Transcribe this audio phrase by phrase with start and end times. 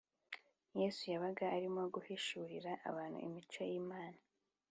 [0.79, 4.19] yesu yabaga arimo guhishurira abantu imico y’imana